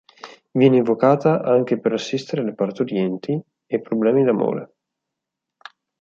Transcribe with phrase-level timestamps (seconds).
[0.49, 4.73] Viene invocata anche per assistere le partorienti e problemi d'amore.